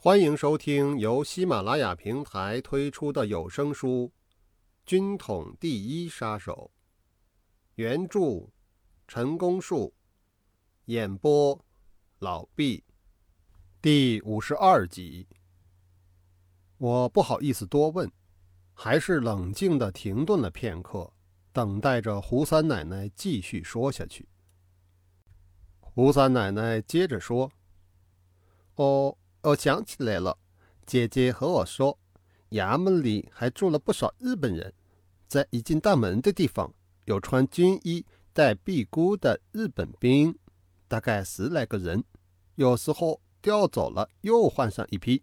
[0.00, 4.04] 欢迎收听由喜马拉雅平台推出的有声书
[4.86, 6.70] 《军统第一杀手》，
[7.74, 8.48] 原著
[9.08, 9.92] 陈功树，
[10.84, 11.60] 演播
[12.20, 12.84] 老毕，
[13.82, 15.26] 第五十二集。
[16.76, 18.08] 我不好意思多问，
[18.74, 21.12] 还是冷静的停顿了片刻，
[21.52, 24.28] 等待着胡三奶奶继续说下去。
[25.80, 27.50] 胡三奶奶接着说
[28.76, 30.36] ：“哦。”我想起来了，
[30.84, 31.96] 姐姐和我说，
[32.50, 34.74] 衙门里还住了不少日本人，
[35.28, 36.74] 在一进大门的地方
[37.04, 40.36] 有穿军衣、戴臂箍的日本兵，
[40.88, 42.02] 大概十来个人，
[42.56, 45.22] 有时候调走了又换上一批。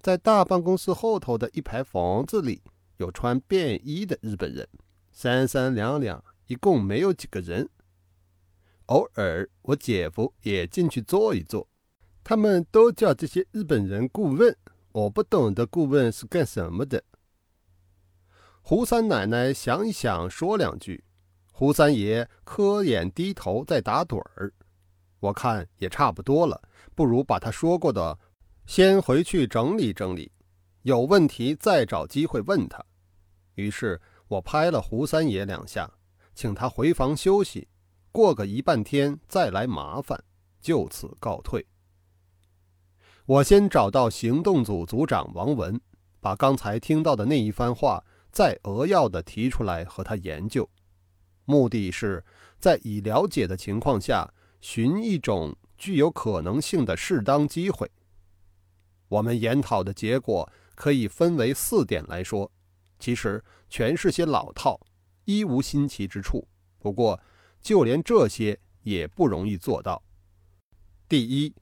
[0.00, 2.62] 在大办公室后头的一排房子里，
[2.98, 4.68] 有穿便衣的日本人，
[5.10, 7.68] 三三两两，一共没有几个人。
[8.86, 11.68] 偶尔我姐夫也进去坐一坐。
[12.28, 14.52] 他们都叫这些日本人顾问，
[14.90, 17.00] 我不懂的顾问是干什么的。
[18.62, 21.04] 胡三奶奶想一想，说两句。
[21.52, 24.52] 胡三爷磕眼低头在打盹儿。
[25.20, 26.60] 我看也差不多了，
[26.96, 28.18] 不如把他说过的
[28.66, 30.32] 先回去整理整理，
[30.82, 32.84] 有问题再找机会问他。
[33.54, 35.88] 于是我拍了胡三爷两下，
[36.34, 37.68] 请他回房休息，
[38.10, 40.20] 过个一半天再来麻烦，
[40.60, 41.64] 就此告退。
[43.26, 45.80] 我先找到行动组组长王文，
[46.20, 50.70] 把刚才听到的那一番话再扼要的提出来和他研究，
[51.44, 52.24] 目的是
[52.60, 57.90] 在已了解的情况下寻一种具有可能性的适当机会。
[59.08, 62.48] 我们研讨的结果可以分为四点来说，
[63.00, 64.78] 其实全是些老套，
[65.24, 66.46] 一无新奇之处。
[66.78, 67.20] 不过，
[67.60, 70.00] 就连这些也不容易做到。
[71.08, 71.52] 第一。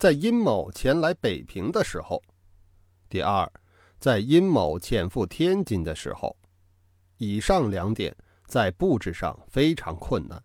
[0.00, 2.22] 在殷某前来北平的时候，
[3.10, 3.52] 第二，
[3.98, 6.34] 在殷某潜赴天津的时候，
[7.18, 10.42] 以上两点在布置上非常困难，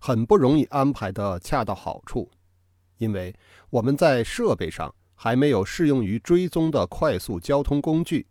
[0.00, 2.30] 很不容易安排的恰到好处，
[2.96, 3.36] 因为
[3.68, 8.26] 我们在设备上还没有适用于追踪的快速交通工具，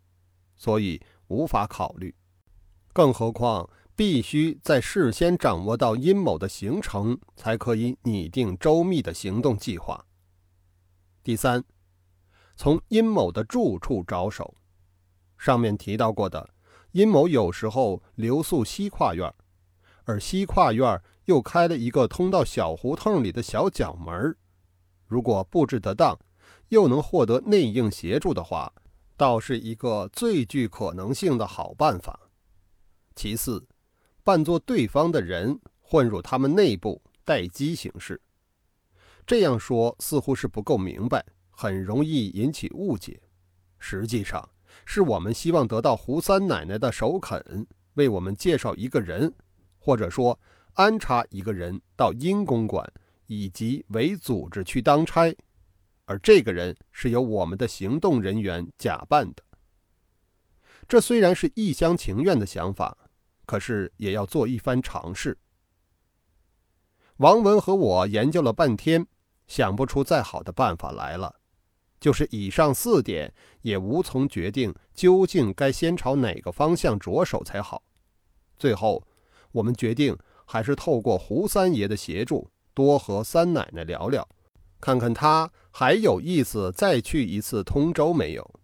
[0.56, 2.12] 所以无法考虑。
[2.92, 10.04] 更何况必须在事先掌握到殷某的行程，才可以拟定周密的行动计划。
[11.26, 11.64] 第三，
[12.54, 14.54] 从殷某的住处着手。
[15.36, 16.50] 上面提到过的，
[16.92, 19.34] 殷某有时候留宿西跨院，
[20.04, 24.36] 而西跨院又开了一个通到小胡同里的小角门
[25.08, 26.16] 如果布置得当，
[26.68, 28.72] 又能获得内应协助的话，
[29.16, 32.30] 倒是一个最具可能性的好办法。
[33.16, 33.66] 其次，
[34.22, 38.22] 扮作对方的人混入他们内部，待机行事。
[39.26, 43.20] 这样说似乎是不够明白，很容易引起误解。
[43.78, 44.48] 实际上，
[44.84, 49.34] 是我们希望得到胡三奶奶的首肯，为我们介绍一个人，
[49.78, 50.38] 或者说
[50.74, 52.88] 安插一个人到殷公馆
[53.26, 55.34] 以及为组织去当差，
[56.04, 59.42] 而这个人是由我们的行动人员假扮的。
[60.86, 62.96] 这虽然是一厢情愿的想法，
[63.44, 65.36] 可是也要做一番尝试。
[67.16, 69.04] 王文和我研究了半天。
[69.46, 71.34] 想不出再好的办法来了，
[72.00, 77.82] 就是以上四点也无从决定究竟该先朝哪个方向着手才好。
[78.58, 79.06] 最后，
[79.52, 84.28] 我们决定还是透过胡三爷的协助，多和三奶奶聊聊，
[84.80, 88.60] 看看他还有意思再去一次通州没有。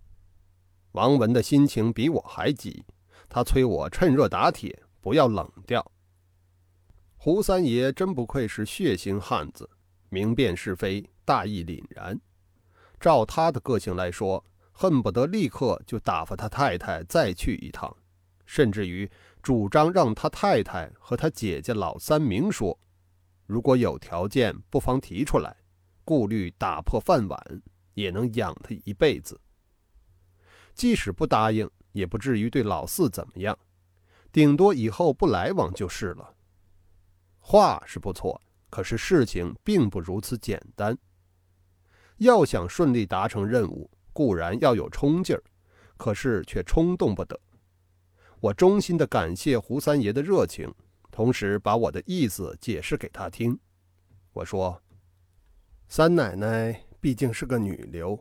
[0.93, 2.84] 王文的心情比我还急，
[3.28, 5.91] 他催我趁热打铁，不要冷掉。
[7.16, 9.70] 胡三爷真不愧是血腥汉子。
[10.12, 12.20] 明辨是非，大义凛然。
[13.00, 17.96] 照他的个性来说，恨不得立刻就打发他太太再去一趟，
[18.44, 19.10] 甚至于
[19.42, 22.78] 主张让他太太和他姐姐老三明说，
[23.46, 25.56] 如果有条件，不妨提出来，
[26.04, 27.62] 顾虑打破饭碗，
[27.94, 29.40] 也能养他一辈子。
[30.75, 33.58] 即使不答应，也不至于对老四怎么样，
[34.31, 36.34] 顶多以后不来往就是了。
[37.38, 38.42] 话是不错。
[38.72, 40.96] 可是事情并不如此简单。
[42.16, 45.42] 要想顺利达成任务，固然要有冲劲儿，
[45.98, 47.38] 可是却冲动不得。
[48.40, 50.72] 我衷心的感谢胡三爷的热情，
[51.10, 53.58] 同时把我的意思解释给他听。
[54.32, 54.82] 我说
[55.86, 58.18] ：“三奶奶毕竟是个女流，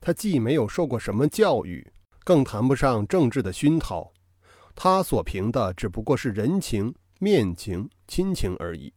[0.00, 1.92] 她既没有受过什么教育，
[2.22, 4.12] 更谈不上政治的熏陶，
[4.76, 8.94] 她所凭的只不过是人情、面情、亲情而已。”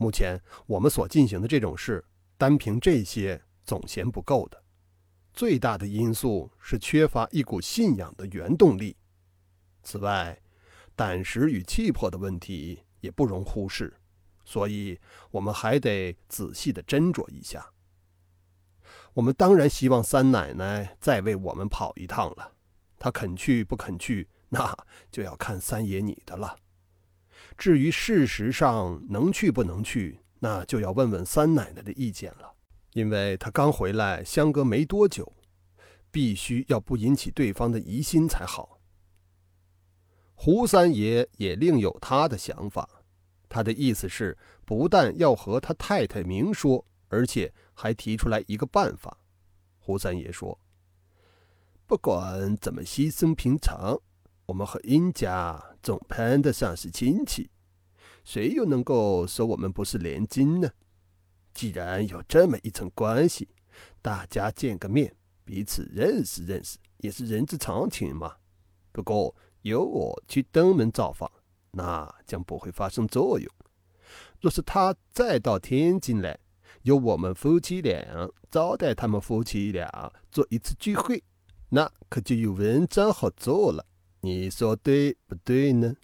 [0.00, 2.02] 目前我们所进行的这种事，
[2.38, 4.64] 单凭这些总嫌不够的。
[5.34, 8.96] 最大的因素是缺乏一股信仰的原动力。
[9.82, 10.40] 此外，
[10.96, 13.92] 胆识与气魄的问题也不容忽视，
[14.42, 14.98] 所以
[15.32, 17.70] 我们还得仔细的斟酌一下。
[19.12, 22.54] 我们当然希望三奶奶再为我们跑一趟了，
[22.98, 24.74] 她肯去不肯去，那
[25.10, 26.56] 就要看三爷你的了。
[27.60, 32.54] 至于事实上能去不能去，那就要问问三奶奶的意见了，
[32.94, 35.30] 因为她刚回来，相隔没多久，
[36.10, 38.80] 必须要不引起对方的疑心才好。
[40.34, 42.88] 胡三爷也另有他的想法，
[43.46, 49.18] 他的意思是，不但要和他太太明说，而且还提出来一个办法。
[49.78, 50.58] 胡三爷说
[51.86, 54.00] ：“不管怎么稀松平常，
[54.50, 57.48] 我们和殷家总攀得上是亲戚，
[58.24, 60.68] 谁又能够说我们不是连襟呢？
[61.54, 63.48] 既然有这么一层关系，
[64.02, 65.14] 大家见个面，
[65.44, 68.34] 彼此认识认识，也是人之常情嘛。
[68.92, 71.30] 不过……”由我去登门造访，
[71.72, 73.46] 那将不会发生作用。
[74.40, 76.40] 若是他再到天津来，
[76.80, 81.22] 由我们夫妻俩招待他们夫妻俩做一次聚会，
[81.68, 83.84] 那可就有文章好做了。
[84.22, 85.94] 你说对不对呢？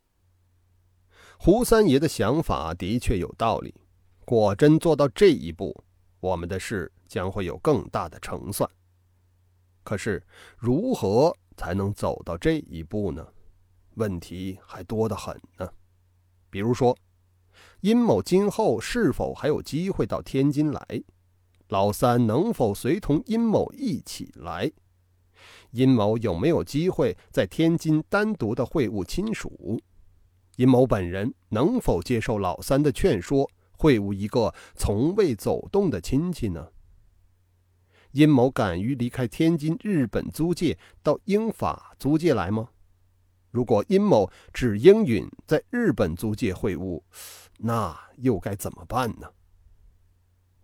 [1.39, 3.75] 胡三爷的想法的确有道理。
[4.25, 5.85] 果真做到这一步，
[6.19, 8.69] 我们的事将会有更大的成算。
[9.85, 10.27] 可是，
[10.57, 13.25] 如何才能走到这一步呢？
[13.95, 15.71] 问题还多得很呢，
[16.51, 16.97] 比如说，
[17.83, 21.05] 殷某今后是否还有机会到天津来？
[21.69, 24.73] 老三能否随同殷某一起来？
[25.77, 29.79] 殷某有没有机会在天津单独的会晤亲属？
[30.57, 36.69] 殷某本人能否接受老三的劝说，会晤一个从未走动的亲戚呢？
[38.13, 42.71] 殷某敢于离开天津日本租界到英法租界来吗？
[43.51, 47.03] 如果殷某只应允在日本租界会晤，
[47.59, 49.29] 那又该怎么办呢？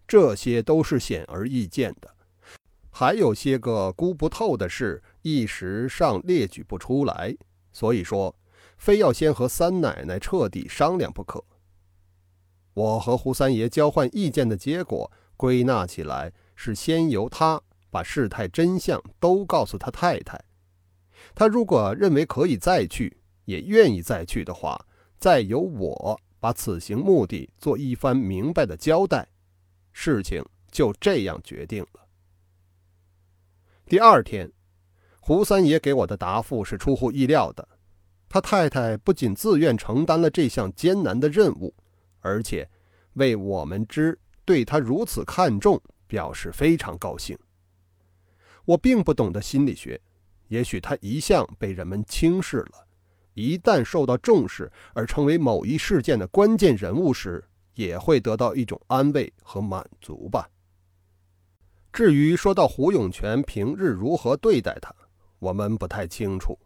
[0.09, 2.12] 这些都是显而易见的，
[3.03, 7.37] 还有些个估不透的事，一时尚列举不出来。
[7.73, 8.37] 所以说，
[8.77, 11.45] 非要先和三奶奶彻底商量不可。
[12.75, 17.61] 我和胡三爷交换意见的结果，归纳起来是先由他
[17.91, 20.41] 把事态真相都告诉他太太。
[21.35, 23.17] 他如果认为可以再去，
[23.47, 24.87] 也愿意再去的话，
[25.19, 29.27] 再由我把此行目的做一番明白的交代，
[29.91, 30.41] 事情
[30.71, 32.02] 就这样决定了。
[33.93, 34.51] 第二天，
[35.21, 37.69] 胡三爷给我的答复是出乎意料的，
[38.27, 41.75] 他太太不仅自愿承担了这项艰难的任务，
[42.21, 42.67] 而且
[43.13, 47.39] 为我们之对他如此看重表示非常高兴。
[48.65, 50.01] 我并不懂得心理学。
[50.49, 52.87] 也许他一向被人们轻视了，
[53.35, 60.49] 一旦受到重视而成为某一事件的关键人物时，也会得到一种安慰和满足吧。
[61.93, 64.95] 至于说到胡永泉平日如何对待他，
[65.39, 66.59] 我们不太清楚。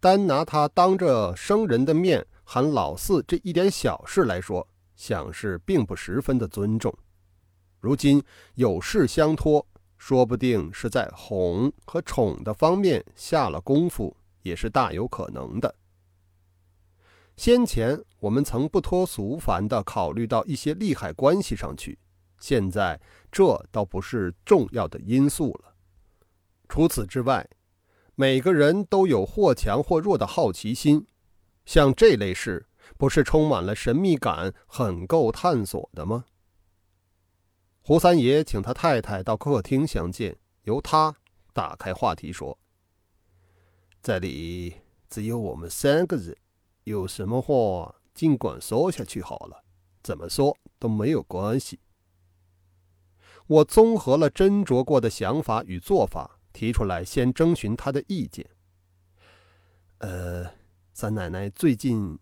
[0.00, 6.96] 单拿他当着生人的面喊老四这一点小事来说，想是并不十分的尊重。
[7.80, 8.22] 如今
[8.54, 9.66] 有事相托。
[9.96, 15.74] 说不定是在哄和宠的方面下了功夫，也是大有可能的。
[17.38, 21.98] 先前我们曾不脱俗凡地考虑到一些利害关系上去，
[22.44, 23.00] 现在
[23.32, 25.74] 这倒不是重要的因素了。
[26.68, 27.48] 除此之外，
[28.16, 31.06] 每个人都有或强或弱的好奇心，
[31.64, 32.66] 像这类事，
[32.98, 36.26] 不是充满了神秘感，很够探索的吗？
[37.80, 41.16] 胡三爷请他太太到客厅相见，由他
[41.54, 42.58] 打开话题说
[44.02, 44.74] ：“这里
[45.08, 46.36] 只有我们三个人，
[46.82, 49.64] 有什么话尽管说下去好了，
[50.02, 51.80] 怎么说都没有关系。”
[53.46, 58.48] 我综合了斟酌过的想法与做法，提出来先征询他的意见。
[59.98, 60.50] 呃，
[60.92, 62.18] 三奶奶最近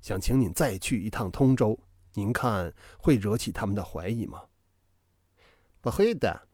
[0.00, 1.78] 想请您再去一趟通州，
[2.14, 4.42] 您看会惹起他们的怀疑吗？
[5.80, 6.48] 不会的，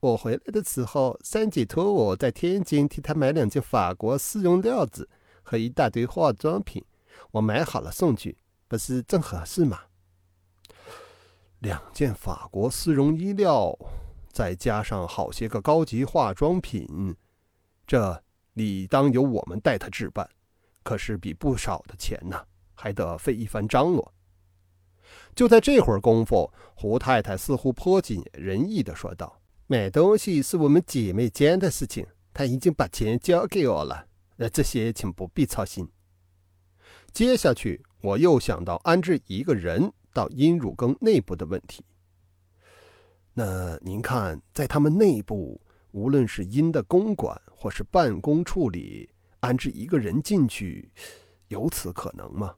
[0.00, 5.08] 我回来的时候，三姐托我在天津替她买两件法国丝绒料子
[5.42, 6.84] 和一大堆化妆品，
[7.32, 9.80] 我买好了送去，不是正合适吗？
[11.60, 13.76] 两件法国丝绒衣料，
[14.28, 17.16] 再加上好些个高级化妆品，
[17.86, 18.22] 这
[18.52, 20.28] 理当由我们代他置办，
[20.82, 24.12] 可是比不少的钱呢，还得费一番张罗。
[25.34, 35.88] 就在这会儿功夫，胡太太似乎颇尽人意地说道：“买东西是我们姐妹间的事情，她已经把钱交给我了，那这些请不必操心。
[37.12, 41.84] 接下去，我又想到安置一个人到阴乳羹内部的问题。
[43.34, 50.90] 那您看，在他们内部，无论是阴的公馆或是办公处里，安置一个人进去，
[51.48, 52.54] 有此可能吗？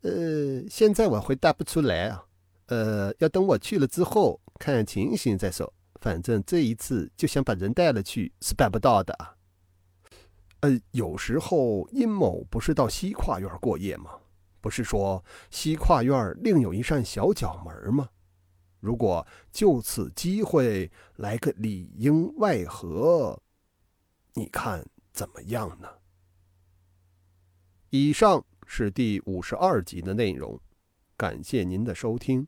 [0.00, 2.24] 呃，现在我回答不出来啊。
[2.68, 5.70] 呃，要等我去了之后看情形再说。
[6.00, 9.36] 反正这一次就想把人带了去是办不到的啊。
[10.60, 14.12] 呃，有时候殷某不是到西跨院过夜吗？
[14.62, 18.08] 不是说西跨院另有一扇小角门吗？
[18.80, 23.42] 如果就此机会来个里应外合，
[24.34, 25.88] 你看怎么样呢？
[27.90, 30.58] 以上是第五十二集的内容，
[31.16, 32.46] 感谢您的收听。